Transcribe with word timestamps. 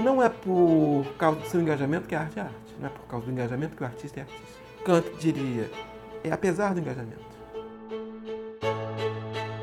não 0.00 0.22
é 0.22 0.28
por 0.28 1.04
causa 1.18 1.40
do 1.40 1.46
seu 1.46 1.60
engajamento 1.60 2.08
que 2.08 2.14
a 2.14 2.20
arte 2.20 2.38
é 2.38 2.42
arte, 2.42 2.74
não 2.78 2.86
é 2.86 2.90
por 2.90 3.02
causa 3.06 3.26
do 3.26 3.32
engajamento 3.32 3.76
que 3.76 3.82
o 3.82 3.86
artista 3.86 4.20
é 4.20 4.22
artista. 4.22 4.60
Kant 4.84 5.10
diria, 5.18 5.70
é 6.24 6.32
apesar 6.32 6.74
do 6.74 6.80
engajamento. 6.80 7.30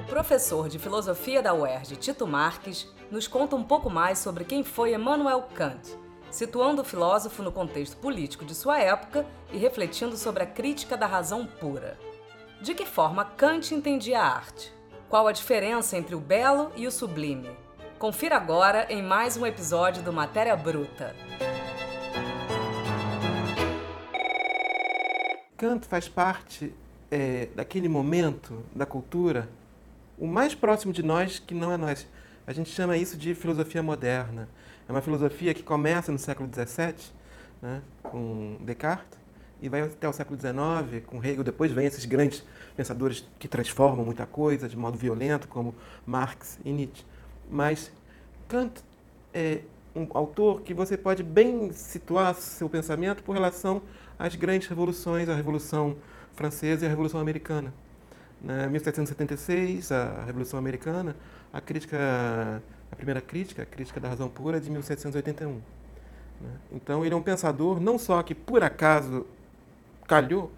O 0.02 0.06
professor 0.10 0.70
de 0.70 0.80
filosofia 0.80 1.42
da 1.42 1.54
UERJ, 1.54 1.96
Tito 1.96 2.28
Marques, 2.28 2.88
nos 3.12 3.28
conta 3.28 3.56
um 3.56 3.64
pouco 3.64 3.90
mais 3.90 4.20
sobre 4.20 4.44
quem 4.44 4.64
foi 4.64 4.94
Emmanuel 4.94 5.44
Kant, 5.54 5.98
situando 6.30 6.82
o 6.82 6.86
filósofo 6.86 7.42
no 7.42 7.52
contexto 7.52 7.98
político 7.98 8.46
de 8.46 8.54
sua 8.54 8.80
época 8.80 9.26
e 9.52 9.58
refletindo 9.58 10.18
sobre 10.18 10.44
a 10.44 10.48
crítica 10.48 10.98
da 10.98 11.06
razão 11.06 11.46
pura. 11.46 11.98
De 12.62 12.74
que 12.74 12.86
forma 12.86 13.26
Kant 13.26 13.74
entendia 13.74 14.20
a 14.20 14.28
arte? 14.28 14.74
Qual 15.10 15.28
a 15.28 15.32
diferença 15.32 15.98
entre 15.98 16.16
o 16.16 16.20
belo 16.20 16.72
e 16.76 16.86
o 16.86 16.92
sublime? 16.92 17.67
Confira 18.00 18.36
agora 18.36 18.86
em 18.94 19.02
mais 19.02 19.38
um 19.38 19.46
episódio 19.46 20.04
do 20.04 20.14
Matéria 20.14 20.56
Bruta. 20.56 21.16
Kant 25.58 25.88
faz 25.88 26.08
parte 26.08 26.72
é, 27.10 27.48
daquele 27.56 27.90
momento 27.90 28.64
da 28.76 28.86
cultura, 28.86 29.50
o 30.16 30.28
mais 30.28 30.54
próximo 30.54 30.94
de 30.94 31.02
nós 31.02 31.40
que 31.40 31.56
não 31.56 31.72
é 31.72 31.78
nós. 31.78 32.06
A 32.46 32.54
gente 32.54 32.70
chama 32.70 32.96
isso 32.96 33.18
de 33.18 33.34
filosofia 33.34 33.82
moderna. 33.82 34.48
É 34.88 34.92
uma 34.92 35.02
filosofia 35.02 35.52
que 35.56 35.64
começa 35.64 36.12
no 36.12 36.20
século 36.20 36.48
XVII, 36.54 36.94
né, 37.60 37.82
com 38.04 38.58
Descartes, 38.62 39.18
e 39.60 39.68
vai 39.68 39.82
até 39.82 40.08
o 40.08 40.14
século 40.14 40.40
XIX, 40.40 41.04
com 41.04 41.18
Hegel. 41.18 41.44
Depois 41.44 41.72
vem 41.72 41.88
esses 41.88 42.06
grandes 42.06 42.44
pensadores 42.76 43.28
que 43.40 43.48
transformam 43.48 44.06
muita 44.06 44.28
coisa 44.28 44.70
de 44.70 44.78
modo 44.78 45.00
violento, 45.00 45.48
como 45.48 45.74
Marx 46.06 46.60
e 46.64 46.72
Nietzsche. 46.72 47.04
Mas 47.50 47.92
Kant 48.48 48.84
é 49.34 49.62
um 49.96 50.08
autor 50.14 50.62
que 50.62 50.74
você 50.74 50.96
pode 50.96 51.24
bem 51.24 51.72
situar 51.72 52.36
seu 52.36 52.70
pensamento 52.70 53.24
por 53.24 53.34
relação 53.34 53.82
às 54.18 54.36
grandes 54.36 54.68
revoluções, 54.68 55.28
a 55.28 55.36
Revolução 55.36 55.96
Francesa 56.36 56.86
e 56.86 56.88
a 56.88 56.90
Revolução 56.90 57.20
Americana. 57.20 57.74
Em 58.44 58.70
1776, 58.70 59.92
a 59.92 60.24
Revolução 60.26 60.60
Americana, 60.60 61.16
a 61.52 61.60
crítica, 61.60 62.62
a 62.92 62.96
primeira 62.96 63.22
crítica, 63.22 63.64
a 63.64 63.66
crítica 63.66 64.00
da 64.00 64.10
razão 64.10 64.30
pura, 64.30 64.58
é 64.58 64.60
de 64.60 64.70
1781. 64.70 65.54
Né? 65.54 65.62
Então, 66.72 67.04
ele 67.04 67.14
é 67.14 67.18
um 67.18 67.22
pensador 67.22 67.80
não 67.80 67.98
só 67.98 68.22
que 68.22 68.36
por 68.36 68.64
acaso 68.64 69.26
calhou 70.08 70.52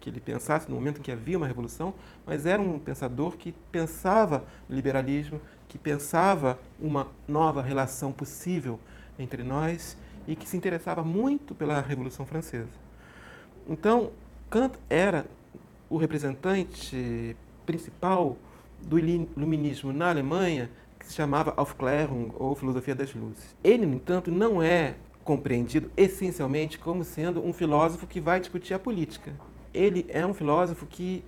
que 0.00 0.08
ele 0.08 0.20
pensasse 0.20 0.68
no 0.68 0.76
momento 0.76 1.00
em 1.00 1.02
que 1.02 1.12
havia 1.12 1.36
uma 1.36 1.46
revolução, 1.46 1.92
mas 2.24 2.46
era 2.46 2.62
um 2.62 2.78
pensador 2.78 3.36
que 3.36 3.52
pensava 3.70 4.44
liberalismo, 4.70 5.40
que 5.68 5.78
pensava 5.78 6.58
uma 6.80 7.06
nova 7.28 7.60
relação 7.62 8.10
possível 8.10 8.80
entre 9.18 9.42
nós 9.42 9.96
e 10.26 10.34
que 10.34 10.48
se 10.48 10.56
interessava 10.56 11.02
muito 11.02 11.54
pela 11.54 11.80
Revolução 11.80 12.24
Francesa. 12.26 12.68
Então, 13.68 14.10
Kant 14.50 14.78
era 14.88 15.26
o 15.90 15.96
representante 15.96 17.36
principal 17.66 18.36
do 18.82 18.98
iluminismo 18.98 19.92
na 19.92 20.08
Alemanha, 20.08 20.70
que 20.98 21.06
se 21.06 21.14
chamava 21.14 21.52
Aufklärung, 21.56 22.30
ou 22.34 22.54
Filosofia 22.54 22.94
das 22.94 23.14
Luzes. 23.14 23.54
Ele, 23.62 23.86
no 23.86 23.94
entanto, 23.94 24.30
não 24.30 24.62
é 24.62 24.94
compreendido 25.24 25.90
essencialmente 25.96 26.78
como 26.78 27.04
sendo 27.04 27.44
um 27.44 27.52
filósofo 27.52 28.06
que 28.06 28.20
vai 28.20 28.40
discutir 28.40 28.72
a 28.72 28.78
política. 28.78 29.32
Ele 29.74 30.06
é 30.08 30.24
um 30.24 30.32
filósofo 30.32 30.86
que 30.86 31.22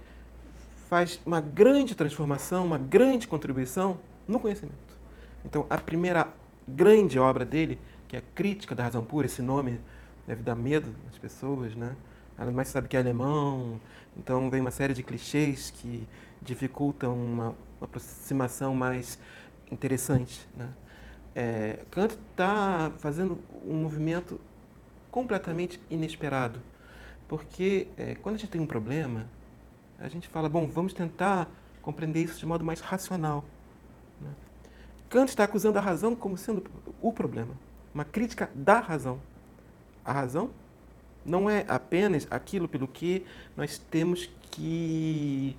faz 0.88 1.20
uma 1.26 1.40
grande 1.40 1.94
transformação, 1.94 2.64
uma 2.64 2.78
grande 2.78 3.28
contribuição 3.28 3.98
no 4.30 4.40
conhecimento. 4.40 4.98
Então, 5.44 5.66
a 5.68 5.76
primeira 5.76 6.28
grande 6.66 7.18
obra 7.18 7.44
dele, 7.44 7.78
que 8.06 8.16
é 8.16 8.20
a 8.20 8.22
Crítica 8.34 8.74
da 8.74 8.84
Razão 8.84 9.04
Pura, 9.04 9.26
esse 9.26 9.42
nome 9.42 9.80
deve 10.26 10.42
dar 10.42 10.54
medo 10.54 10.94
às 11.08 11.18
pessoas, 11.18 11.74
né? 11.74 11.96
Ela 12.38 12.50
mais 12.50 12.68
sabe 12.68 12.88
que 12.88 12.96
é 12.96 13.00
alemão, 13.00 13.80
então 14.16 14.48
vem 14.48 14.60
uma 14.60 14.70
série 14.70 14.94
de 14.94 15.02
clichês 15.02 15.70
que 15.70 16.06
dificultam 16.40 17.14
uma, 17.14 17.48
uma 17.48 17.56
aproximação 17.82 18.74
mais 18.74 19.18
interessante, 19.70 20.48
né? 20.56 20.68
É, 21.34 21.80
Kant 21.90 22.18
está 22.30 22.90
fazendo 22.98 23.38
um 23.64 23.74
movimento 23.74 24.40
completamente 25.10 25.80
inesperado, 25.90 26.60
porque 27.28 27.88
é, 27.96 28.14
quando 28.16 28.34
a 28.36 28.38
gente 28.38 28.50
tem 28.50 28.60
um 28.60 28.66
problema, 28.66 29.26
a 29.98 30.08
gente 30.08 30.26
fala, 30.28 30.48
bom, 30.48 30.66
vamos 30.66 30.92
tentar 30.92 31.48
compreender 31.82 32.24
isso 32.24 32.38
de 32.38 32.46
modo 32.46 32.64
mais 32.64 32.80
racional. 32.80 33.44
Né? 34.20 34.30
Kant 35.08 35.28
está 35.28 35.44
acusando 35.44 35.78
a 35.78 35.80
razão 35.80 36.14
como 36.14 36.36
sendo 36.36 36.64
o 37.00 37.12
problema, 37.12 37.54
uma 37.94 38.04
crítica 38.04 38.50
da 38.54 38.78
razão. 38.78 39.20
A 40.04 40.12
razão 40.12 40.50
não 41.24 41.50
é 41.50 41.64
apenas 41.68 42.26
aquilo 42.30 42.68
pelo 42.68 42.86
que 42.86 43.24
nós 43.56 43.78
temos 43.78 44.30
que 44.50 45.56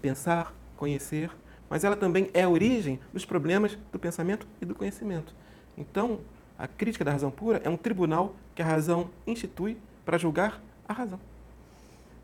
pensar, 0.00 0.54
conhecer, 0.76 1.30
mas 1.68 1.84
ela 1.84 1.96
também 1.96 2.30
é 2.34 2.42
a 2.42 2.48
origem 2.48 3.00
dos 3.12 3.24
problemas 3.24 3.76
do 3.92 3.98
pensamento 3.98 4.46
e 4.60 4.64
do 4.64 4.74
conhecimento. 4.74 5.34
Então, 5.76 6.20
a 6.58 6.66
crítica 6.66 7.04
da 7.04 7.12
razão 7.12 7.30
pura 7.30 7.60
é 7.64 7.68
um 7.68 7.76
tribunal 7.76 8.34
que 8.54 8.62
a 8.62 8.64
razão 8.64 9.10
institui 9.26 9.76
para 10.04 10.18
julgar 10.18 10.62
a 10.88 10.92
razão. 10.92 11.18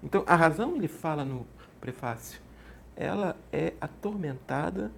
Então, 0.03 0.25
a 0.27 0.35
razão, 0.35 0.77
ele 0.77 0.89
fala 0.89 1.25
no 1.25 1.47
prefácio, 1.81 2.41
ela 2.97 3.37
é 3.53 3.73
atormentada 3.81 4.91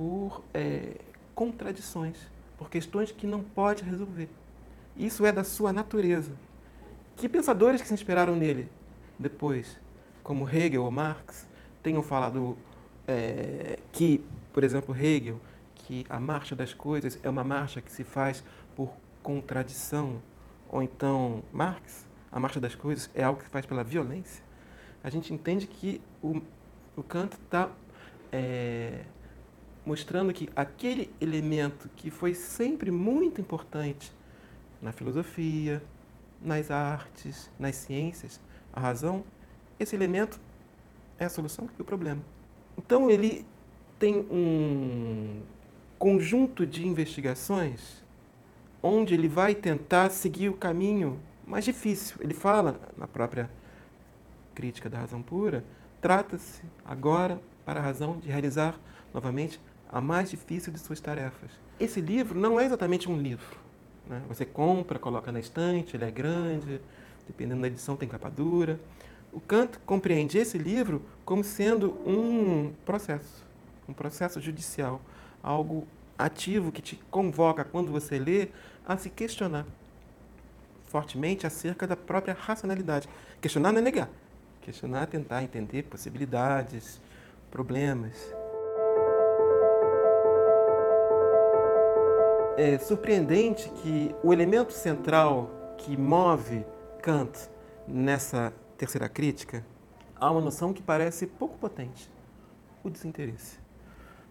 por 0.00 0.42
é, 0.54 0.94
contradições, 1.34 2.16
por 2.56 2.70
questões 2.70 3.12
que 3.12 3.26
não 3.26 3.42
pode 3.42 3.84
resolver. 3.84 4.30
Isso 4.96 5.26
é 5.26 5.30
da 5.30 5.44
sua 5.44 5.74
natureza. 5.74 6.32
Que 7.16 7.28
pensadores 7.28 7.82
que 7.82 7.86
se 7.86 7.92
inspiraram 7.92 8.34
nele 8.34 8.66
depois, 9.18 9.78
como 10.22 10.48
Hegel 10.48 10.84
ou 10.84 10.90
Marx, 10.90 11.46
tenham 11.82 12.02
falado 12.02 12.56
é, 13.06 13.78
que, 13.92 14.24
por 14.54 14.64
exemplo, 14.64 14.96
Hegel, 14.96 15.38
que 15.74 16.06
a 16.08 16.18
marcha 16.18 16.56
das 16.56 16.72
coisas 16.72 17.18
é 17.22 17.28
uma 17.28 17.44
marcha 17.44 17.82
que 17.82 17.92
se 17.92 18.02
faz 18.02 18.42
por 18.74 18.94
contradição, 19.22 20.22
ou 20.70 20.82
então 20.82 21.42
Marx, 21.52 22.06
a 22.32 22.40
marcha 22.40 22.58
das 22.58 22.74
coisas 22.74 23.10
é 23.14 23.22
algo 23.22 23.40
que 23.40 23.44
se 23.44 23.50
faz 23.50 23.66
pela 23.66 23.84
violência, 23.84 24.42
a 25.04 25.10
gente 25.10 25.34
entende 25.34 25.66
que 25.66 26.00
o, 26.22 26.40
o 26.96 27.02
Kant 27.02 27.34
está 27.34 27.68
é, 28.32 29.04
mostrando 29.84 30.32
que 30.32 30.48
aquele 30.54 31.10
elemento 31.20 31.88
que 31.96 32.10
foi 32.10 32.34
sempre 32.34 32.90
muito 32.90 33.40
importante 33.40 34.12
na 34.80 34.92
filosofia, 34.92 35.82
nas 36.40 36.70
artes, 36.70 37.50
nas 37.58 37.76
ciências, 37.76 38.40
a 38.72 38.80
razão, 38.80 39.24
esse 39.78 39.94
elemento 39.94 40.40
é 41.18 41.24
a 41.24 41.28
solução 41.28 41.68
do 41.76 41.84
problema. 41.84 42.22
Então 42.76 43.10
ele 43.10 43.46
tem 43.98 44.16
um 44.30 45.42
conjunto 45.98 46.66
de 46.66 46.86
investigações 46.86 48.02
onde 48.82 49.12
ele 49.12 49.28
vai 49.28 49.54
tentar 49.54 50.10
seguir 50.10 50.48
o 50.48 50.54
caminho 50.54 51.20
mais 51.46 51.64
difícil. 51.64 52.16
Ele 52.20 52.32
fala 52.32 52.80
na 52.96 53.06
própria 53.06 53.50
crítica 54.54 54.88
da 54.88 54.98
razão 54.98 55.20
pura, 55.20 55.64
trata-se 56.00 56.62
agora 56.84 57.40
para 57.64 57.80
a 57.80 57.82
razão 57.82 58.18
de 58.18 58.28
realizar 58.28 58.78
novamente 59.12 59.60
a 59.90 60.00
mais 60.00 60.30
difícil 60.30 60.72
de 60.72 60.78
suas 60.78 61.00
tarefas. 61.00 61.50
Esse 61.78 62.00
livro 62.00 62.38
não 62.38 62.58
é 62.60 62.64
exatamente 62.64 63.10
um 63.10 63.16
livro. 63.16 63.58
Né? 64.06 64.22
Você 64.28 64.44
compra, 64.44 64.98
coloca 64.98 65.32
na 65.32 65.40
estante, 65.40 65.96
ele 65.96 66.04
é 66.04 66.10
grande, 66.10 66.80
dependendo 67.26 67.62
da 67.62 67.66
edição 67.66 67.96
tem 67.96 68.08
capa 68.08 68.30
dura 68.30 68.78
o 69.32 69.40
Kant 69.40 69.78
compreende 69.86 70.38
esse 70.38 70.58
livro 70.58 71.02
como 71.24 71.44
sendo 71.44 71.92
um 72.06 72.72
processo, 72.84 73.44
um 73.88 73.92
processo 73.92 74.40
judicial, 74.40 75.00
algo 75.42 75.86
ativo 76.18 76.72
que 76.72 76.82
te 76.82 76.96
convoca, 77.10 77.64
quando 77.64 77.90
você 77.90 78.18
lê, 78.18 78.48
a 78.86 78.96
se 78.96 79.08
questionar 79.08 79.66
fortemente 80.86 81.46
acerca 81.46 81.86
da 81.86 81.96
própria 81.96 82.36
racionalidade. 82.38 83.08
Questionar 83.40 83.70
não 83.70 83.78
é 83.78 83.82
negar. 83.82 84.10
Questionar 84.60 85.04
é 85.04 85.06
tentar 85.06 85.42
entender 85.44 85.84
possibilidades, 85.84 87.00
problemas. 87.50 88.39
É 92.56 92.78
surpreendente 92.78 93.68
que 93.70 94.14
o 94.22 94.32
elemento 94.32 94.72
central 94.72 95.50
que 95.78 95.96
move 95.96 96.64
Kant 97.02 97.48
nessa 97.86 98.52
terceira 98.76 99.08
crítica, 99.08 99.64
há 100.16 100.30
uma 100.30 100.40
noção 100.40 100.72
que 100.72 100.82
parece 100.82 101.26
pouco 101.26 101.56
potente: 101.58 102.10
o 102.84 102.90
desinteresse. 102.90 103.58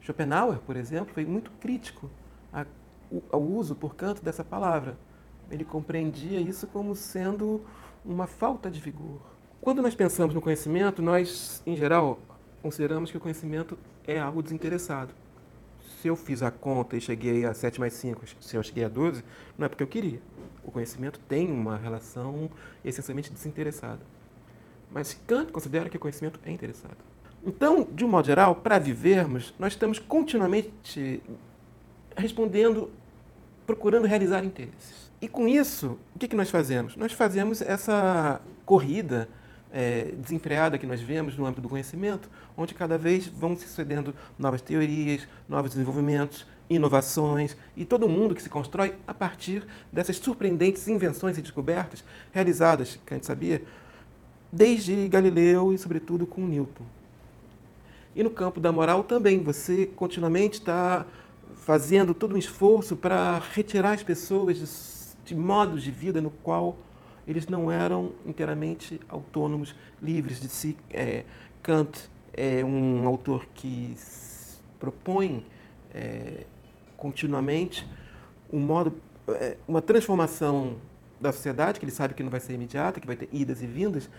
Schopenhauer, 0.01 0.59
por 0.59 0.75
exemplo, 0.75 1.13
foi 1.13 1.25
muito 1.25 1.51
crítico 1.59 2.09
ao 3.31 3.41
uso 3.41 3.75
por 3.75 3.95
canto 3.95 4.23
dessa 4.23 4.43
palavra. 4.43 4.97
Ele 5.49 5.65
compreendia 5.65 6.39
isso 6.39 6.67
como 6.67 6.95
sendo 6.95 7.65
uma 8.05 8.27
falta 8.27 8.69
de 8.69 8.79
vigor. 8.79 9.19
Quando 9.61 9.81
nós 9.81 9.95
pensamos 9.95 10.35
no 10.35 10.41
conhecimento, 10.41 11.01
nós, 11.01 11.61
em 11.65 11.75
geral, 11.75 12.19
consideramos 12.61 13.11
que 13.11 13.17
o 13.17 13.19
conhecimento 13.19 13.77
é 14.07 14.19
algo 14.19 14.43
desinteressado. 14.43 15.13
Se 16.01 16.07
eu 16.07 16.15
fiz 16.15 16.41
a 16.41 16.49
conta 16.49 16.95
e 16.95 17.01
cheguei 17.01 17.45
a 17.45 17.53
7 17.53 17.79
mais 17.79 17.93
5, 17.93 18.23
se 18.39 18.55
eu 18.55 18.63
cheguei 18.63 18.85
a 18.85 18.89
12, 18.89 19.23
não 19.57 19.65
é 19.65 19.69
porque 19.69 19.83
eu 19.83 19.87
queria. 19.87 20.21
O 20.63 20.71
conhecimento 20.71 21.19
tem 21.27 21.51
uma 21.51 21.77
relação 21.77 22.49
essencialmente 22.83 23.31
desinteressada. 23.31 23.99
Mas 24.91 25.19
Kant 25.27 25.51
considera 25.51 25.89
que 25.89 25.97
o 25.97 25.99
conhecimento 25.99 26.39
é 26.45 26.51
interessado. 26.51 26.97
Então, 27.45 27.87
de 27.91 28.03
um 28.05 28.07
modo 28.07 28.25
geral, 28.25 28.55
para 28.55 28.79
vivermos, 28.79 29.53
nós 29.59 29.73
estamos 29.73 29.99
continuamente 29.99 31.21
respondendo, 32.15 32.89
procurando 33.65 34.07
realizar 34.07 34.43
interesses. 34.43 35.11
E 35.21 35.27
com 35.27 35.47
isso, 35.47 35.97
o 36.15 36.19
que, 36.19 36.27
que 36.27 36.35
nós 36.35 36.49
fazemos? 36.49 36.95
Nós 36.95 37.11
fazemos 37.11 37.61
essa 37.61 38.41
corrida 38.65 39.27
é, 39.71 40.13
desenfreada 40.17 40.77
que 40.77 40.85
nós 40.85 41.01
vemos 41.01 41.37
no 41.37 41.45
âmbito 41.45 41.61
do 41.61 41.69
conhecimento, 41.69 42.29
onde 42.57 42.73
cada 42.73 42.97
vez 42.97 43.27
vão 43.27 43.55
se 43.55 43.67
sucedendo 43.67 44.13
novas 44.37 44.61
teorias, 44.61 45.27
novos 45.47 45.71
desenvolvimentos, 45.71 46.45
inovações 46.69 47.57
e 47.75 47.83
todo 47.83 48.07
mundo 48.07 48.35
que 48.35 48.41
se 48.41 48.49
constrói 48.49 48.95
a 49.07 49.13
partir 49.13 49.65
dessas 49.91 50.17
surpreendentes 50.17 50.87
invenções 50.87 51.37
e 51.37 51.41
descobertas 51.41 52.03
realizadas, 52.31 52.99
que 53.05 53.13
a 53.13 53.17
gente 53.17 53.25
sabia, 53.25 53.63
desde 54.51 55.07
Galileu 55.07 55.73
e, 55.73 55.77
sobretudo, 55.77 56.25
com 56.25 56.41
Newton. 56.41 56.83
E 58.15 58.23
no 58.23 58.29
campo 58.29 58.59
da 58.59 58.71
moral 58.71 59.03
também, 59.03 59.41
você 59.41 59.85
continuamente 59.85 60.59
está 60.59 61.05
fazendo 61.55 62.13
todo 62.13 62.35
um 62.35 62.37
esforço 62.37 62.95
para 62.95 63.39
retirar 63.53 63.93
as 63.93 64.03
pessoas 64.03 64.57
de, 64.57 65.29
de 65.29 65.35
modos 65.35 65.83
de 65.83 65.91
vida 65.91 66.19
no 66.19 66.31
qual 66.31 66.77
eles 67.29 67.47
não 67.47 67.71
eram 67.71 68.11
inteiramente 68.25 68.99
autônomos, 69.07 69.75
livres 70.01 70.41
de 70.41 70.49
si. 70.49 70.75
É, 70.89 71.23
Kant 71.61 72.09
é 72.33 72.65
um 72.65 73.07
autor 73.07 73.45
que 73.53 73.95
propõe 74.79 75.45
é, 75.93 76.45
continuamente 76.97 77.87
um 78.51 78.59
modo, 78.59 78.95
é, 79.27 79.57
uma 79.67 79.79
transformação 79.79 80.77
da 81.21 81.31
sociedade, 81.31 81.79
que 81.79 81.85
ele 81.85 81.91
sabe 81.91 82.15
que 82.15 82.23
não 82.23 82.31
vai 82.31 82.39
ser 82.39 82.53
imediata, 82.53 82.99
que 82.99 83.05
vai 83.05 83.15
ter 83.15 83.29
idas 83.31 83.61
e 83.61 83.67
vindas, 83.67 84.09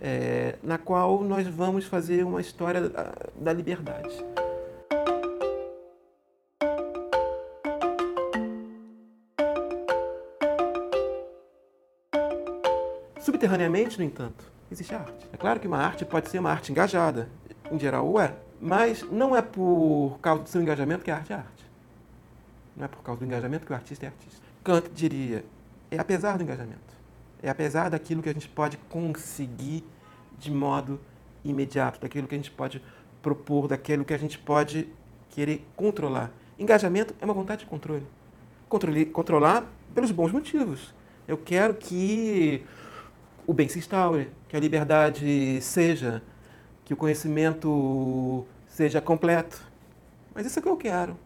é, 0.00 0.56
na 0.62 0.78
qual 0.78 1.22
nós 1.22 1.46
vamos 1.46 1.84
fazer 1.84 2.24
uma 2.24 2.40
história 2.40 2.88
da, 2.88 3.12
da 3.36 3.52
liberdade. 3.52 4.24
Subterraneamente, 13.44 13.98
no 13.98 14.04
entanto, 14.04 14.50
existe 14.72 14.94
arte. 14.94 15.28
É 15.30 15.36
claro 15.36 15.60
que 15.60 15.66
uma 15.66 15.76
arte 15.76 16.02
pode 16.02 16.30
ser 16.30 16.38
uma 16.38 16.50
arte 16.50 16.72
engajada, 16.72 17.28
em 17.70 17.78
geral 17.78 18.08
o 18.08 18.18
é, 18.18 18.34
mas 18.58 19.02
não 19.10 19.36
é 19.36 19.42
por 19.42 20.18
causa 20.22 20.44
do 20.44 20.48
seu 20.48 20.62
engajamento 20.62 21.04
que 21.04 21.10
a 21.10 21.16
arte 21.16 21.30
é 21.34 21.36
arte. 21.36 21.66
Não 22.74 22.86
é 22.86 22.88
por 22.88 23.02
causa 23.02 23.18
do 23.18 23.26
engajamento 23.26 23.66
que 23.66 23.72
o 23.72 23.74
artista 23.74 24.06
é 24.06 24.08
artista. 24.08 24.40
Kant 24.64 24.88
diria, 24.94 25.44
é 25.90 25.98
apesar 25.98 26.38
do 26.38 26.42
engajamento. 26.42 26.80
É 27.42 27.50
apesar 27.50 27.90
daquilo 27.90 28.22
que 28.22 28.30
a 28.30 28.32
gente 28.32 28.48
pode 28.48 28.78
conseguir 28.88 29.84
de 30.38 30.50
modo 30.50 30.98
imediato, 31.44 32.00
daquilo 32.00 32.26
que 32.26 32.34
a 32.34 32.38
gente 32.38 32.50
pode 32.50 32.82
propor, 33.20 33.68
daquilo 33.68 34.06
que 34.06 34.14
a 34.14 34.18
gente 34.18 34.38
pode 34.38 34.88
querer 35.28 35.66
controlar. 35.76 36.30
Engajamento 36.58 37.14
é 37.20 37.26
uma 37.26 37.34
vontade 37.34 37.64
de 37.64 37.66
controle. 37.66 38.06
Controle, 38.70 39.04
controlar 39.04 39.70
pelos 39.94 40.10
bons 40.10 40.32
motivos. 40.32 40.94
Eu 41.28 41.36
quero 41.36 41.74
que 41.74 42.64
o 43.46 43.52
bem 43.52 43.68
se 43.68 43.78
instaure, 43.78 44.30
que 44.48 44.56
a 44.56 44.60
liberdade 44.60 45.60
seja, 45.60 46.22
que 46.84 46.94
o 46.94 46.96
conhecimento 46.96 48.46
seja 48.68 49.00
completo. 49.00 49.62
Mas 50.34 50.46
isso 50.46 50.58
é 50.58 50.60
o 50.60 50.62
que 50.62 50.68
eu 50.68 50.76
quero. 50.76 51.16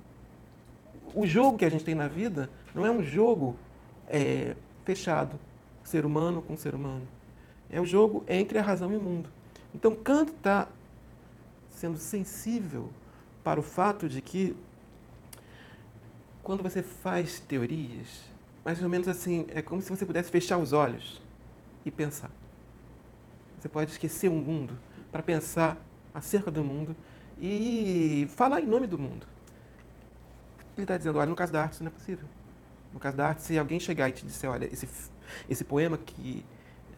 O 1.14 1.26
jogo 1.26 1.58
que 1.58 1.64
a 1.64 1.70
gente 1.70 1.84
tem 1.84 1.94
na 1.94 2.08
vida 2.08 2.50
não 2.74 2.84
é 2.84 2.90
um 2.90 3.02
jogo 3.02 3.56
é, 4.08 4.54
fechado, 4.84 5.38
ser 5.84 6.04
humano 6.04 6.42
com 6.42 6.56
ser 6.56 6.74
humano. 6.74 7.06
É 7.70 7.80
o 7.80 7.86
jogo 7.86 8.24
entre 8.28 8.58
a 8.58 8.62
razão 8.62 8.92
e 8.92 8.96
o 8.96 9.00
mundo. 9.00 9.28
Então 9.74 9.94
Kant 9.94 10.30
está 10.30 10.68
sendo 11.70 11.98
sensível 11.98 12.90
para 13.44 13.60
o 13.60 13.62
fato 13.62 14.08
de 14.08 14.20
que 14.20 14.56
quando 16.42 16.62
você 16.62 16.82
faz 16.82 17.40
teorias, 17.40 18.22
mais 18.64 18.82
ou 18.82 18.88
menos 18.88 19.06
assim, 19.06 19.46
é 19.50 19.62
como 19.62 19.80
se 19.80 19.90
você 19.90 20.04
pudesse 20.04 20.30
fechar 20.30 20.58
os 20.58 20.72
olhos 20.72 21.20
e 21.88 21.90
pensar. 21.90 22.30
Você 23.58 23.68
pode 23.68 23.90
esquecer 23.90 24.28
o 24.28 24.34
mundo 24.34 24.78
para 25.10 25.22
pensar 25.22 25.76
acerca 26.14 26.50
do 26.50 26.62
mundo 26.62 26.94
e 27.40 28.28
falar 28.30 28.60
em 28.60 28.66
nome 28.66 28.86
do 28.86 28.98
mundo. 28.98 29.26
Ele 30.76 30.84
está 30.84 30.96
dizendo, 30.96 31.18
olha, 31.18 31.28
no 31.28 31.34
caso 31.34 31.52
da 31.52 31.62
arte 31.62 31.74
isso 31.74 31.84
não 31.84 31.90
é 31.90 31.94
possível. 31.94 32.28
No 32.92 33.00
caso 33.00 33.16
da 33.16 33.28
arte, 33.28 33.42
se 33.42 33.58
alguém 33.58 33.80
chegar 33.80 34.08
e 34.08 34.12
te 34.12 34.24
disser, 34.24 34.48
olha, 34.50 34.66
esse, 34.72 34.88
esse 35.48 35.64
poema 35.64 35.98
que 35.98 36.44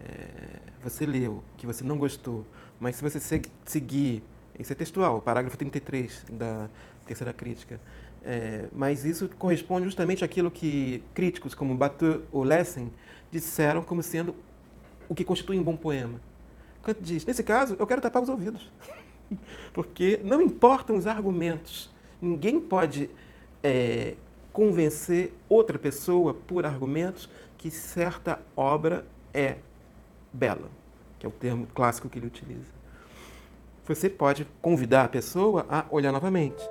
é, 0.00 0.60
você 0.82 1.06
leu, 1.06 1.42
que 1.56 1.66
você 1.66 1.82
não 1.82 1.96
gostou, 1.96 2.46
mas 2.78 2.96
se 2.96 3.02
você 3.02 3.18
seguir, 3.64 4.22
isso 4.58 4.72
é 4.72 4.76
textual, 4.76 5.20
parágrafo 5.20 5.56
33 5.56 6.26
da 6.30 6.68
terceira 7.06 7.32
crítica, 7.32 7.80
é, 8.22 8.68
mas 8.72 9.04
isso 9.04 9.28
corresponde 9.38 9.86
justamente 9.86 10.24
àquilo 10.24 10.50
que 10.50 11.02
críticos 11.14 11.54
como 11.54 11.74
Batu 11.74 12.22
ou 12.30 12.42
Lessing 12.44 12.92
disseram 13.30 13.82
como 13.82 14.02
sendo 14.02 14.34
o 15.10 15.14
que 15.14 15.24
constitui 15.24 15.58
um 15.58 15.62
bom 15.62 15.76
poema. 15.76 16.20
Kant 16.84 17.02
diz: 17.02 17.26
nesse 17.26 17.42
caso, 17.42 17.76
eu 17.78 17.86
quero 17.86 18.00
tapar 18.00 18.22
os 18.22 18.28
ouvidos. 18.28 18.70
Porque 19.74 20.20
não 20.24 20.40
importam 20.40 20.96
os 20.96 21.06
argumentos. 21.06 21.90
Ninguém 22.22 22.60
pode 22.60 23.10
é, 23.62 24.14
convencer 24.52 25.34
outra 25.48 25.78
pessoa 25.78 26.32
por 26.32 26.64
argumentos 26.64 27.28
que 27.58 27.70
certa 27.70 28.40
obra 28.56 29.04
é 29.34 29.56
bela, 30.32 30.70
que 31.18 31.26
é 31.26 31.28
o 31.28 31.32
termo 31.32 31.66
clássico 31.74 32.08
que 32.08 32.18
ele 32.18 32.26
utiliza. 32.26 32.72
Você 33.86 34.08
pode 34.08 34.46
convidar 34.62 35.04
a 35.04 35.08
pessoa 35.08 35.66
a 35.68 35.84
olhar 35.90 36.12
novamente. 36.12 36.62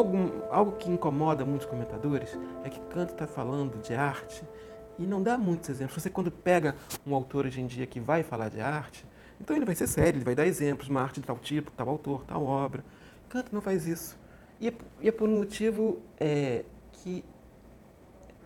Algum, 0.00 0.28
algo 0.50 0.72
que 0.72 0.90
incomoda 0.90 1.44
muitos 1.44 1.66
comentadores, 1.66 2.36
é 2.64 2.68
que 2.68 2.80
Kant 2.80 3.12
está 3.12 3.26
falando 3.26 3.80
de 3.80 3.94
arte 3.94 4.42
e 4.98 5.06
não 5.06 5.22
dá 5.22 5.38
muitos 5.38 5.68
exemplos. 5.68 6.02
Você 6.02 6.10
quando 6.10 6.30
pega 6.30 6.74
um 7.06 7.14
autor 7.14 7.46
hoje 7.46 7.60
em 7.60 7.66
dia 7.66 7.86
que 7.86 8.00
vai 8.00 8.22
falar 8.22 8.48
de 8.48 8.60
arte, 8.60 9.06
então 9.40 9.56
ele 9.56 9.64
vai 9.64 9.74
ser 9.74 9.86
sério, 9.86 10.18
ele 10.18 10.24
vai 10.24 10.34
dar 10.34 10.46
exemplos, 10.46 10.88
uma 10.88 11.00
arte 11.00 11.20
de 11.20 11.26
tal 11.26 11.38
tipo, 11.38 11.70
tal 11.70 11.88
autor, 11.88 12.24
tal 12.24 12.44
obra. 12.44 12.84
Kant 13.28 13.48
não 13.52 13.60
faz 13.60 13.86
isso. 13.86 14.18
E 14.60 14.68
é, 14.68 14.74
e 15.00 15.08
é 15.08 15.12
por 15.12 15.28
um 15.28 15.38
motivo 15.38 16.00
é, 16.18 16.64
que 16.92 17.24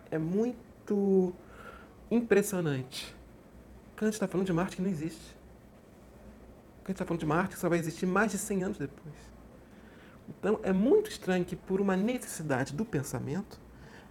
é 0.09 0.17
muito 0.17 1.33
impressionante. 2.09 3.13
Kant 3.95 4.13
está 4.13 4.27
falando 4.27 4.45
de 4.45 4.51
uma 4.51 4.61
arte 4.61 4.77
que 4.77 4.81
não 4.81 4.89
existe. 4.89 5.35
Kant 6.83 6.93
está 6.93 7.05
falando 7.05 7.19
de 7.19 7.25
uma 7.25 7.35
arte 7.35 7.55
que 7.55 7.59
só 7.59 7.67
vai 7.67 7.79
existir 7.79 8.05
mais 8.05 8.31
de 8.31 8.37
100 8.37 8.63
anos 8.63 8.77
depois. 8.77 9.34
Então, 10.27 10.59
é 10.63 10.73
muito 10.73 11.09
estranho 11.09 11.45
que, 11.45 11.55
por 11.55 11.79
uma 11.79 11.95
necessidade 11.95 12.73
do 12.73 12.85
pensamento, 12.85 13.59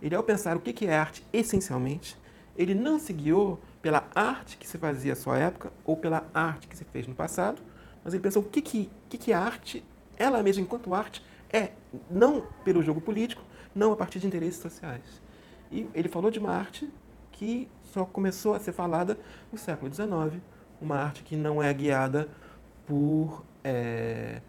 ele, 0.00 0.14
ao 0.14 0.23
pensar 0.23 0.56
o 0.56 0.61
que 0.61 0.87
é 0.87 0.97
arte 0.97 1.25
essencialmente, 1.33 2.16
ele 2.56 2.75
não 2.75 2.99
se 2.99 3.12
guiou 3.12 3.61
pela 3.83 4.09
arte 4.14 4.56
que 4.56 4.66
se 4.66 4.78
fazia 4.78 5.12
à 5.12 5.16
sua 5.16 5.38
época 5.38 5.73
ou 5.85 5.97
pela 5.97 6.26
arte 6.33 6.68
que 6.68 6.76
se 6.76 6.85
fez 6.85 7.06
no 7.06 7.14
passado, 7.14 7.61
mas 8.02 8.14
ele 8.14 8.23
pensou 8.23 8.42
o 8.42 8.44
que, 8.44 8.61
que, 8.61 8.90
que, 9.09 9.18
que 9.18 9.33
a 9.33 9.40
arte, 9.40 9.85
ela 10.16 10.42
mesma 10.42 10.62
enquanto 10.62 10.94
arte, 10.94 11.25
é, 11.52 11.73
não 12.11 12.47
pelo 12.64 12.83
jogo 12.83 13.00
político, 13.00 13.42
não 13.75 13.92
a 13.92 13.97
partir 13.97 14.18
de 14.18 14.26
interesses 14.26 14.61
sociais. 14.61 15.23
E 15.71 15.88
ele 15.94 16.09
falou 16.09 16.30
de 16.30 16.38
uma 16.38 16.52
arte 16.52 16.88
que 17.33 17.68
só 17.83 18.04
começou 18.04 18.54
a 18.54 18.61
ser 18.61 18.73
falada 18.73 19.18
no 19.52 19.59
século 19.59 19.92
XIX, 19.92 20.40
uma 20.80 20.97
arte 20.97 21.23
que 21.23 21.37
não 21.37 21.62
é 21.62 21.73
guiada 21.73 22.28
por. 22.87 23.44
É, 23.62 24.40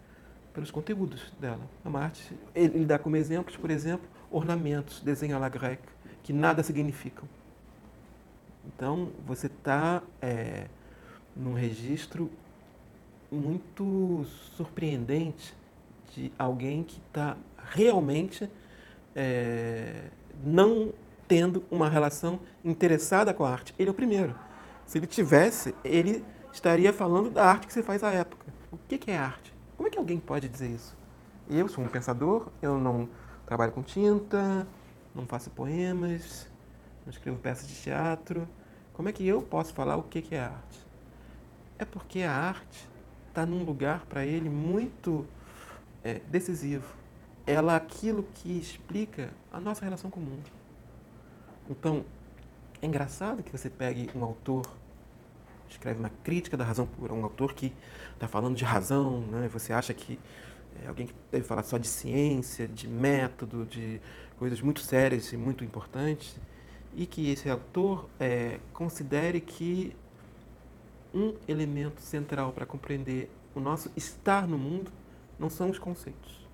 pelos 0.56 0.70
conteúdos 0.70 1.30
dela. 1.38 1.60
A 1.84 1.98
arte, 1.98 2.34
ele 2.54 2.86
dá 2.86 2.98
como 2.98 3.14
exemplos, 3.14 3.58
por 3.58 3.70
exemplo, 3.70 4.08
ornamentos, 4.30 5.00
desenho 5.00 5.36
à 5.36 5.38
la 5.38 5.50
grecque, 5.50 5.86
que 6.22 6.32
nada 6.32 6.62
significam. 6.62 7.28
Então, 8.66 9.10
você 9.26 9.48
está 9.48 10.02
é, 10.20 10.66
num 11.36 11.52
registro 11.52 12.30
muito 13.30 14.24
surpreendente 14.56 15.54
de 16.14 16.32
alguém 16.38 16.82
que 16.82 16.98
está 17.06 17.36
realmente 17.72 18.48
é, 19.14 20.04
não 20.42 20.90
tendo 21.28 21.64
uma 21.70 21.90
relação 21.90 22.40
interessada 22.64 23.34
com 23.34 23.44
a 23.44 23.50
arte. 23.50 23.74
Ele 23.78 23.90
é 23.90 23.92
o 23.92 23.94
primeiro. 23.94 24.34
Se 24.86 24.96
ele 24.96 25.06
tivesse, 25.06 25.74
ele 25.84 26.24
estaria 26.50 26.94
falando 26.94 27.28
da 27.28 27.44
arte 27.44 27.66
que 27.66 27.74
se 27.74 27.82
faz 27.82 28.02
à 28.02 28.10
época. 28.10 28.46
O 28.72 28.78
que 28.78 29.10
é 29.10 29.18
arte? 29.18 29.55
Que 29.96 30.00
alguém 30.00 30.20
pode 30.20 30.46
dizer 30.46 30.68
isso? 30.68 30.94
Eu 31.48 31.68
sou 31.68 31.82
um 31.82 31.88
pensador, 31.88 32.48
eu 32.60 32.78
não 32.78 33.08
trabalho 33.46 33.72
com 33.72 33.82
tinta, 33.82 34.66
não 35.14 35.24
faço 35.24 35.48
poemas, 35.48 36.46
não 37.06 37.10
escrevo 37.10 37.38
peças 37.38 37.66
de 37.66 37.74
teatro. 37.76 38.46
Como 38.92 39.08
é 39.08 39.12
que 39.12 39.26
eu 39.26 39.40
posso 39.40 39.72
falar 39.72 39.96
o 39.96 40.02
que 40.02 40.34
é 40.34 40.40
arte? 40.40 40.86
É 41.78 41.86
porque 41.86 42.20
a 42.20 42.30
arte, 42.30 42.86
está 43.28 43.46
num 43.46 43.64
lugar 43.64 44.04
para 44.04 44.26
ele 44.26 44.50
muito 44.50 45.26
é, 46.04 46.20
decisivo. 46.28 46.94
Ela 47.46 47.72
é 47.72 47.76
aquilo 47.76 48.22
que 48.34 48.52
explica 48.52 49.30
a 49.50 49.58
nossa 49.58 49.82
relação 49.82 50.10
com 50.10 50.20
o 50.20 50.22
mundo. 50.22 50.50
Então, 51.70 52.04
é 52.82 52.86
engraçado 52.86 53.42
que 53.42 53.50
você 53.50 53.70
pegue 53.70 54.10
um 54.14 54.22
autor, 54.22 54.66
escreve 55.68 55.98
uma 55.98 56.10
crítica 56.22 56.56
da 56.56 56.64
razão 56.64 56.86
pura, 56.86 57.12
um 57.12 57.24
autor 57.24 57.54
que 57.54 57.72
está 58.14 58.26
falando 58.28 58.56
de 58.56 58.64
razão, 58.64 59.20
né? 59.22 59.48
você 59.52 59.72
acha 59.72 59.92
que 59.92 60.18
é 60.84 60.88
alguém 60.88 61.06
que 61.06 61.14
deve 61.30 61.44
falar 61.44 61.62
só 61.62 61.78
de 61.78 61.88
ciência, 61.88 62.68
de 62.68 62.86
método, 62.86 63.64
de 63.64 64.00
coisas 64.38 64.60
muito 64.60 64.80
sérias 64.80 65.32
e 65.32 65.36
muito 65.36 65.64
importantes, 65.64 66.36
e 66.94 67.06
que 67.06 67.30
esse 67.30 67.48
autor 67.48 68.08
é, 68.18 68.58
considere 68.72 69.40
que 69.40 69.94
um 71.14 71.34
elemento 71.48 72.00
central 72.02 72.52
para 72.52 72.66
compreender 72.66 73.30
o 73.54 73.60
nosso 73.60 73.90
estar 73.96 74.46
no 74.46 74.58
mundo 74.58 74.90
não 75.38 75.48
são 75.48 75.70
os 75.70 75.78
conceitos. 75.78 76.46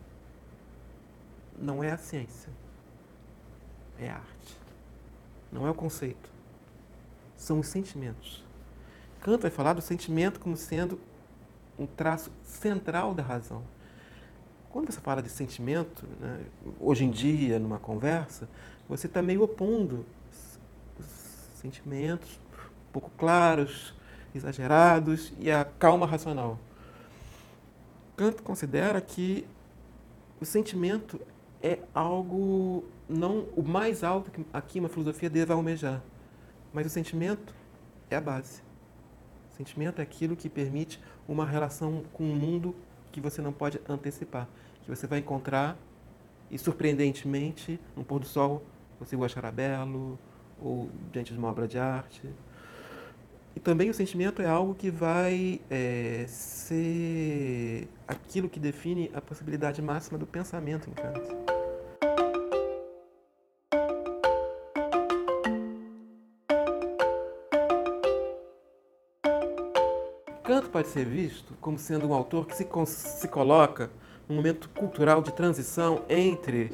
Não 1.59 1.83
é 1.83 1.91
a 1.91 1.99
ciência. 1.99 2.51
É 3.99 4.09
a 4.09 4.15
arte. 4.15 4.57
Não 5.51 5.67
é 5.67 5.71
o 5.71 5.75
conceito. 5.75 6.31
São 7.37 7.61
os 7.61 7.67
sentimentos. 7.67 8.45
Kant 9.23 9.41
vai 9.41 9.51
falar 9.51 9.73
do 9.73 9.81
sentimento 9.81 10.41
como 10.41 10.57
sendo 10.57 11.01
um 11.79 11.87
traço 11.87 12.31
central 12.43 13.15
da 13.15 13.23
razão. 13.23 13.63
Quando 14.69 14.93
você 14.93 15.01
fala 15.01 15.23
de 15.23 15.29
sentimento, 15.29 16.07
né, 16.21 16.41
hoje 16.81 17.05
em 17.05 17.11
dia, 17.11 17.59
numa 17.59 17.79
conversa, 17.79 18.49
você 18.89 19.07
está 19.07 19.23
meio 19.23 19.43
opondo 19.43 20.05
os 20.99 21.07
sentimentos 21.55 22.41
pouco 22.93 23.11
claros, 23.17 23.95
exagerados 24.35 25.33
e 25.39 25.51
a 25.51 25.65
calma 25.65 26.07
racional. 26.07 26.59
Kant 28.17 28.43
considera 28.43 29.01
que 29.01 29.47
o 30.41 30.45
sentimento 30.45 31.21
é 31.63 31.79
algo 31.95 32.85
não 33.09 33.47
o 33.57 33.63
mais 33.63 34.05
alto 34.05 34.31
que 34.31 34.45
aqui 34.53 34.81
uma 34.81 34.89
filosofia 34.89 35.31
deve 35.31 35.53
almejar, 35.53 36.03
mas 36.73 36.87
o 36.87 36.91
sentimento 36.91 37.55
é 38.11 38.17
a 38.17 38.21
base. 38.21 38.72
Sentimento 39.57 40.01
é 40.01 40.03
aquilo 40.03 40.35
que 40.35 40.49
permite 40.49 41.01
uma 41.29 41.47
relação 41.47 42.03
com 42.13 42.25
o 42.25 42.35
mundo 42.35 42.75
que 43.11 43.21
você 43.21 43.43
não 43.43 43.53
pode 43.53 43.81
antecipar, 43.89 44.49
que 44.83 44.91
você 44.91 45.07
vai 45.07 45.19
encontrar 45.19 45.77
e 46.51 46.59
surpreendentemente 46.59 47.79
no 47.97 48.05
pôr 48.05 48.21
do 48.21 48.27
sol 48.27 48.63
você 48.99 49.17
o 49.17 49.25
achará 49.25 49.51
belo 49.51 50.19
ou 50.61 50.89
diante 51.11 51.33
de 51.33 51.39
uma 51.39 51.49
obra 51.49 51.67
de 51.67 51.79
arte. 51.79 52.23
E 53.55 53.61
também 53.61 53.91
o 53.91 53.95
sentimento 53.95 54.41
é 54.41 54.47
algo 54.47 54.75
que 54.75 54.91
vai 54.91 55.61
é, 55.71 56.25
ser 56.29 57.89
aquilo 58.07 58.49
que 58.49 58.59
define 58.59 59.11
a 59.13 59.21
possibilidade 59.21 59.83
máxima 59.83 60.17
do 60.17 60.27
pensamento 60.27 60.89
em 60.89 60.93
Kant. 60.95 61.62
Kant 70.43 70.69
pode 70.69 70.89
ser 70.89 71.05
visto 71.07 71.55
como 71.61 71.79
sendo 71.79 72.09
um 72.09 72.15
autor 72.15 72.47
que 72.47 72.57
se, 72.57 72.67
se 72.87 73.29
coloca 73.29 73.91
num 74.29 74.37
momento 74.37 74.69
cultural 74.71 75.23
de 75.23 75.33
transição 75.33 76.03
entre 76.09 76.73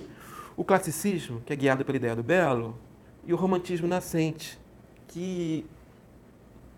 o 0.56 0.64
classicismo, 0.64 1.40
que 1.42 1.52
é 1.52 1.56
guiado 1.56 1.84
pela 1.84 1.96
ideia 1.96 2.16
do 2.16 2.22
belo, 2.22 2.76
e 3.24 3.32
o 3.32 3.36
romantismo 3.36 3.86
nascente, 3.86 4.58
que 5.08 5.66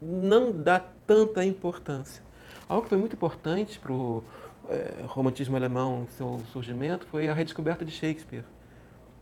não 0.02 0.50
dá 0.50 0.80
tanta 1.06 1.44
importância. 1.44 2.22
Algo 2.68 2.82
que 2.82 2.88
foi 2.88 2.98
muito 2.98 3.14
importante 3.14 3.78
para 3.78 3.92
o 3.92 4.22
é, 4.68 5.04
romantismo 5.06 5.56
alemão, 5.56 6.06
seu 6.16 6.40
surgimento, 6.52 7.06
foi 7.06 7.28
a 7.28 7.34
redescoberta 7.34 7.84
de 7.84 7.92
Shakespeare. 7.92 8.44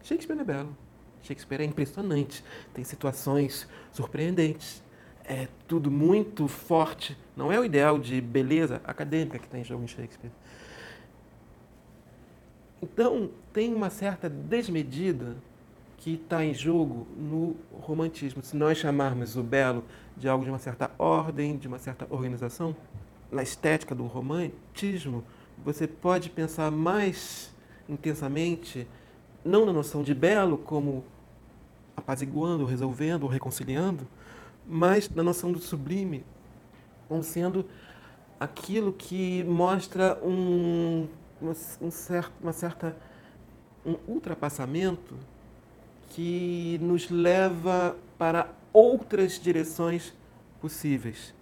Shakespeare 0.02 0.40
é 0.40 0.44
belo. 0.44 0.76
Shakespeare 1.22 1.62
é 1.62 1.64
impressionante. 1.64 2.44
Tem 2.72 2.84
situações 2.84 3.68
surpreendentes. 3.92 4.82
É 5.30 5.46
tudo 5.68 5.90
muito 5.90 6.48
forte. 6.48 7.16
Não 7.36 7.52
é 7.52 7.60
o 7.60 7.64
ideal 7.64 7.98
de 7.98 8.18
beleza 8.18 8.80
acadêmica 8.82 9.38
que 9.38 9.44
está 9.44 9.58
em 9.58 9.64
jogo 9.64 9.84
em 9.84 9.86
Shakespeare. 9.86 10.32
Então, 12.82 13.30
tem 13.52 13.74
uma 13.74 13.90
certa 13.90 14.28
desmedida 14.30 15.36
que 15.98 16.14
está 16.14 16.42
em 16.42 16.54
jogo 16.54 17.06
no 17.14 17.56
romantismo. 17.80 18.42
Se 18.42 18.56
nós 18.56 18.78
chamarmos 18.78 19.36
o 19.36 19.42
belo 19.42 19.84
de 20.16 20.28
algo 20.28 20.44
de 20.44 20.50
uma 20.50 20.58
certa 20.58 20.90
ordem, 20.98 21.58
de 21.58 21.68
uma 21.68 21.78
certa 21.78 22.06
organização, 22.08 22.74
na 23.30 23.42
estética 23.42 23.94
do 23.94 24.06
romantismo, 24.06 25.22
você 25.62 25.86
pode 25.86 26.30
pensar 26.30 26.70
mais 26.70 27.52
intensamente, 27.86 28.86
não 29.44 29.66
na 29.66 29.72
noção 29.72 30.02
de 30.02 30.14
belo 30.14 30.56
como 30.56 31.04
apaziguando, 31.96 32.64
resolvendo, 32.64 33.26
reconciliando, 33.26 34.06
mas 34.68 35.08
na 35.08 35.22
noção 35.22 35.50
do 35.50 35.58
sublime, 35.58 36.24
como 37.08 37.22
sendo 37.22 37.64
aquilo 38.38 38.92
que 38.92 39.42
mostra 39.44 40.18
um, 40.22 41.08
uma, 41.40 41.54
um 41.80 41.90
certo, 41.90 42.32
uma 42.42 42.52
certa 42.52 42.94
um 43.84 43.96
ultrapassamento 44.06 45.16
que 46.10 46.78
nos 46.82 47.08
leva 47.10 47.96
para 48.18 48.52
outras 48.72 49.40
direções 49.40 50.12
possíveis 50.60 51.34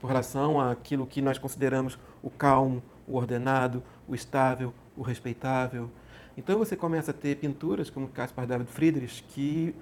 com 0.00 0.08
relação 0.08 0.60
àquilo 0.60 1.06
que 1.06 1.22
nós 1.22 1.38
consideramos 1.38 1.96
o 2.22 2.28
calmo, 2.28 2.82
o 3.06 3.16
ordenado, 3.16 3.82
o 4.08 4.14
estável, 4.14 4.74
o 4.96 5.02
respeitável. 5.02 5.88
Então 6.36 6.58
você 6.58 6.74
começa 6.74 7.12
a 7.12 7.14
ter 7.14 7.36
pinturas 7.36 7.88
como 7.88 8.08
Caspar 8.08 8.46
David 8.46 8.68
Friedrich, 8.68 9.22
que 9.22 9.74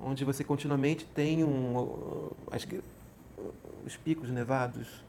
onde 0.00 0.24
você 0.24 0.44
continuamente 0.44 1.04
tem 1.04 1.44
um, 1.44 2.30
as, 2.50 2.66
os 3.84 3.96
picos 3.96 4.30
nevados 4.30 5.04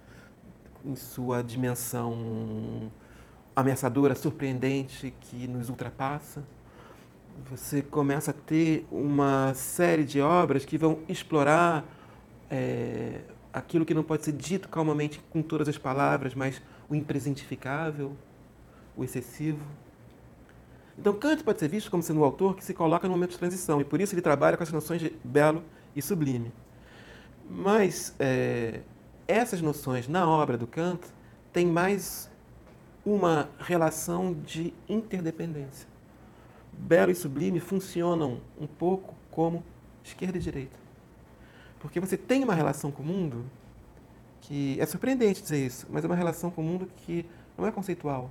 em 0.84 0.96
sua 0.96 1.42
dimensão 1.42 2.92
ameaçadora, 3.56 4.16
surpreendente, 4.16 5.14
que 5.22 5.48
nos 5.48 5.70
ultrapassa 5.70 6.44
você 7.50 7.82
começa 7.82 8.32
a 8.32 8.34
ter 8.34 8.88
uma 8.92 9.54
série 9.54 10.04
de 10.04 10.22
obras 10.22 10.64
que 10.64 10.78
vão 10.78 11.00
explorar 11.08 11.84
é, 12.50 13.22
aquilo 13.52 13.86
que 13.86 13.94
não 13.94 14.04
pode 14.04 14.24
ser 14.24 14.32
dito 14.32 14.70
calmamente 14.70 15.20
com 15.30 15.42
todas 15.42 15.68
as 15.68 15.78
palavras, 15.78 16.34
mas 16.34 16.62
o 16.90 16.96
impresentificável, 16.96 18.16
o 18.96 19.04
excessivo. 19.04 19.60
Então, 20.98 21.14
Kant 21.14 21.44
pode 21.44 21.60
ser 21.60 21.68
visto 21.68 21.92
como 21.92 22.02
sendo 22.02 22.22
um 22.22 22.24
autor 22.24 22.56
que 22.56 22.64
se 22.64 22.74
coloca 22.74 23.08
no 23.08 23.14
momento 23.14 23.32
de 23.32 23.38
transição, 23.38 23.82
e 23.82 23.84
por 23.84 24.00
isso 24.00 24.14
ele 24.14 24.22
trabalha 24.22 24.56
com 24.56 24.64
as 24.64 24.72
noções 24.72 25.02
de 25.02 25.14
belo 25.24 25.64
e 25.96 26.02
sublime. 26.02 26.54
Mas 27.50 28.16
é, 28.18 28.82
essas 29.28 29.62
noções 29.62 30.08
na 30.08 30.28
obra 30.28 30.58
do 30.58 30.66
Kant 30.66 31.02
têm 31.52 31.68
mais 31.68 32.30
uma 33.06 33.50
relação 33.60 34.34
de 34.34 34.74
interdependência 34.88 35.96
belo 36.78 37.12
e 37.12 37.16
sublime 37.16 37.60
funcionam 37.60 38.42
um 38.60 38.68
pouco 38.68 39.16
como 39.32 39.64
esquerda 40.04 40.38
e 40.38 40.42
direita. 40.42 40.78
Porque 41.80 42.00
você 42.00 42.18
tem 42.18 42.44
uma 42.44 42.54
relação 42.54 42.92
com 42.92 43.04
o 43.04 43.06
mundo 43.06 43.46
que 44.42 44.80
é 44.80 44.86
surpreendente 44.86 45.42
dizer 45.42 45.66
isso, 45.66 45.88
mas 45.90 46.04
é 46.04 46.08
uma 46.08 46.16
relação 46.16 46.52
com 46.52 46.62
o 46.62 46.64
mundo 46.64 46.88
que 46.98 47.26
não 47.58 47.66
é 47.66 47.72
conceitual. 47.72 48.30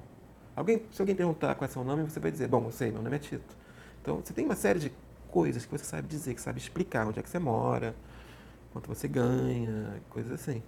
Alguém, 0.57 0.83
se 0.93 1.03
alguém 1.03 1.15
perguntar 1.15 1.55
qual 1.55 1.69
é 1.69 1.73
seu 1.73 1.83
nome, 1.83 2.05
você 2.05 2.21
vai 2.21 2.31
dizer, 2.31 2.49
bom, 2.49 2.65
eu 2.65 2.71
sei, 2.71 2.91
meu 2.91 3.03
nome 3.03 3.17
é 3.17 3.19
Tito. 3.19 3.57
Então, 4.01 4.21
você 4.25 4.33
tem 4.33 4.45
uma 4.45 4.55
série 4.55 4.79
de 4.79 4.93
coisas 5.31 5.65
que 5.65 5.73
você 5.73 5.85
sabe 5.85 6.07
dizer, 6.07 6.35
que 6.35 6.41
sabe 6.41 6.59
explicar 6.59 7.07
onde 7.07 7.19
é 7.19 7.23
que 7.23 7.29
você 7.29 7.39
mora, 7.39 7.95
quanto 8.73 8.89
você 8.89 9.09
ganha, 9.09 10.01
coisas 10.11 10.33
assim. 10.33 10.63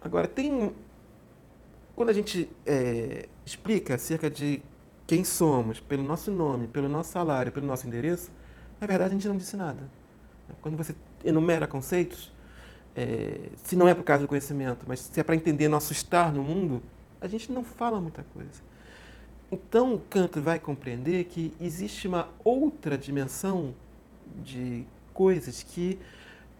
Agora, 0.00 0.28
tem... 0.28 0.72
Quando 1.96 2.10
a 2.10 2.12
gente 2.12 2.48
é, 2.64 3.28
explica 3.44 3.96
acerca 3.96 4.30
de 4.30 4.62
quem 5.06 5.24
somos, 5.24 5.80
pelo 5.80 6.04
nosso 6.04 6.30
nome, 6.30 6.68
pelo 6.68 6.88
nosso 6.88 7.10
salário, 7.10 7.50
pelo 7.50 7.66
nosso 7.66 7.86
endereço, 7.86 8.30
na 8.80 8.86
verdade 8.86 9.10
a 9.10 9.14
gente 9.14 9.28
não 9.28 9.36
disse 9.36 9.56
nada. 9.56 9.82
Quando 10.62 10.76
você 10.76 10.94
enumera 11.24 11.66
conceitos, 11.66 12.32
é, 12.94 13.50
se 13.56 13.76
não 13.76 13.88
é 13.88 13.94
por 13.94 14.04
causa 14.04 14.22
do 14.22 14.28
conhecimento, 14.28 14.84
mas 14.86 15.00
se 15.00 15.20
é 15.20 15.22
para 15.22 15.34
entender 15.34 15.68
nosso 15.68 15.92
estar 15.92 16.32
no 16.32 16.42
mundo, 16.42 16.80
a 17.20 17.28
gente 17.28 17.52
não 17.52 17.62
fala 17.62 18.00
muita 18.00 18.24
coisa. 18.34 18.62
Então, 19.52 20.00
Kant 20.08 20.38
vai 20.38 20.58
compreender 20.58 21.24
que 21.24 21.52
existe 21.60 22.06
uma 22.06 22.28
outra 22.44 22.96
dimensão 22.96 23.74
de 24.44 24.84
coisas 25.12 25.62
que 25.62 25.98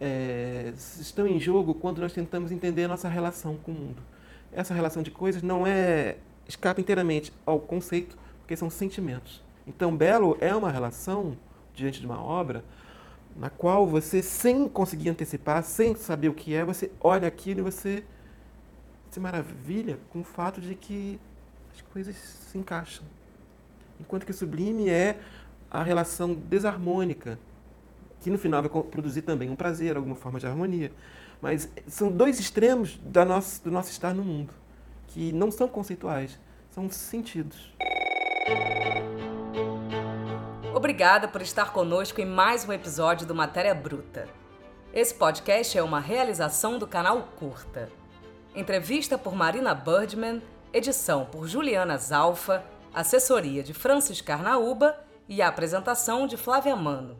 é, 0.00 0.72
estão 0.98 1.26
em 1.26 1.38
jogo 1.38 1.72
quando 1.72 2.00
nós 2.00 2.12
tentamos 2.12 2.50
entender 2.50 2.84
a 2.84 2.88
nossa 2.88 3.08
relação 3.08 3.56
com 3.56 3.70
o 3.70 3.74
mundo. 3.74 4.02
Essa 4.52 4.74
relação 4.74 5.02
de 5.02 5.10
coisas 5.10 5.42
não 5.42 5.64
é 5.66 6.16
escapa 6.48 6.80
inteiramente 6.80 7.32
ao 7.46 7.60
conceito, 7.60 8.18
porque 8.40 8.56
são 8.56 8.68
sentimentos. 8.68 9.40
Então, 9.66 9.96
belo 9.96 10.36
é 10.40 10.54
uma 10.54 10.70
relação 10.70 11.36
diante 11.74 12.00
de 12.00 12.06
uma 12.06 12.20
obra 12.20 12.64
na 13.36 13.48
qual 13.48 13.86
você, 13.86 14.20
sem 14.20 14.68
conseguir 14.68 15.10
antecipar, 15.10 15.62
sem 15.62 15.94
saber 15.94 16.28
o 16.28 16.34
que 16.34 16.54
é, 16.54 16.64
você 16.64 16.90
olha 17.00 17.28
aquilo 17.28 17.60
e 17.60 17.62
você 17.62 18.02
se 19.10 19.18
maravilha 19.18 19.98
com 20.10 20.20
o 20.20 20.24
fato 20.24 20.60
de 20.60 20.74
que 20.74 21.18
as 21.74 21.82
coisas 21.92 22.16
se 22.16 22.56
encaixam. 22.56 23.04
Enquanto 23.98 24.24
que 24.24 24.30
o 24.30 24.34
sublime 24.34 24.88
é 24.88 25.18
a 25.70 25.82
relação 25.82 26.32
desarmônica, 26.32 27.38
que 28.20 28.30
no 28.30 28.38
final 28.38 28.62
vai 28.62 28.82
produzir 28.84 29.22
também 29.22 29.50
um 29.50 29.56
prazer, 29.56 29.96
alguma 29.96 30.14
forma 30.14 30.38
de 30.38 30.46
harmonia. 30.46 30.92
Mas 31.40 31.68
são 31.86 32.10
dois 32.10 32.38
extremos 32.38 32.98
da 33.04 33.24
nossa, 33.24 33.62
do 33.62 33.70
nosso 33.70 33.90
estar 33.90 34.14
no 34.14 34.22
mundo, 34.22 34.52
que 35.08 35.32
não 35.32 35.50
são 35.50 35.66
conceituais, 35.66 36.38
são 36.70 36.88
sentidos. 36.90 37.74
Obrigada 40.74 41.26
por 41.26 41.42
estar 41.42 41.72
conosco 41.72 42.20
em 42.20 42.26
mais 42.26 42.66
um 42.66 42.72
episódio 42.72 43.26
do 43.26 43.34
Matéria 43.34 43.74
Bruta. 43.74 44.28
Esse 44.92 45.14
podcast 45.14 45.76
é 45.76 45.82
uma 45.82 46.00
realização 46.00 46.78
do 46.78 46.86
canal 46.86 47.22
Curta. 47.38 47.99
Entrevista 48.54 49.16
por 49.16 49.32
Marina 49.32 49.72
Birdman, 49.74 50.42
edição 50.72 51.24
por 51.24 51.46
Juliana 51.46 51.96
Zalfa, 51.96 52.64
assessoria 52.92 53.62
de 53.62 53.72
Francis 53.72 54.20
Carnaúba 54.20 54.98
e 55.28 55.40
a 55.40 55.46
apresentação 55.46 56.26
de 56.26 56.36
Flávia 56.36 56.74
Mano. 56.74 57.16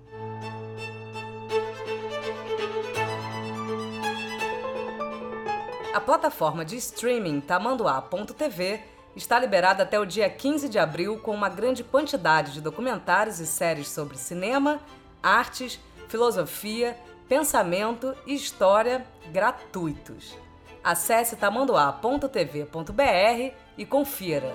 A 5.95 6.01
plataforma 6.01 6.65
de 6.65 6.77
streaming 6.77 7.41
tamanduá.tv 7.41 8.81
está 9.15 9.39
liberada 9.39 9.85
até 9.85 10.01
o 10.01 10.05
dia 10.05 10.29
15 10.29 10.69
de 10.69 10.81
abril 10.81 11.21
com 11.21 11.33
uma 11.33 11.49
grande 11.49 11.85
quantidade 11.85 12.53
de 12.53 12.61
documentários 12.61 13.39
e 13.39 13.47
séries 13.47 13.89
sobre 13.89 14.19
cinema, 14.19 14.81
artes, 15.23 15.79
filosofia, 16.09 16.99
pensamento 17.29 18.17
e 18.27 18.35
história 18.35 19.07
gratuitos. 19.31 20.37
Acesse 20.83 21.37
tamanduá.tv.br 21.37 23.55
e 23.77 23.87
confira. 23.87 24.53